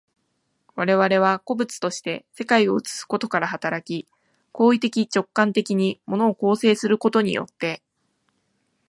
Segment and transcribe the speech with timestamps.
[0.75, 4.07] 我々は個物として世界を映すことから働き、
[4.51, 7.83] 行為的直観的に物を構成することによって、